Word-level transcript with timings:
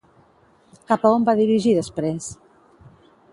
Cap 0.91 1.05
a 1.09 1.11
on 1.17 1.27
va 1.27 1.35
dirigir 1.41 1.75
després? 1.81 2.31